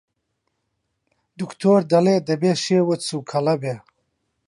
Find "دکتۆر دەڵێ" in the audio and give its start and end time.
1.39-2.15